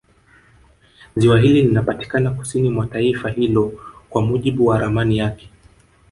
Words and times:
Ziwa 1.15 1.39
hili 1.39 1.61
linapatikana 1.61 2.31
kusini 2.31 2.69
mwa 2.69 2.87
taifa 2.87 3.29
hilo 3.29 3.71
kwa 4.09 4.21
mujibu 4.21 4.65
wa 4.65 4.79
ramani 4.79 5.17
yake 5.17 5.49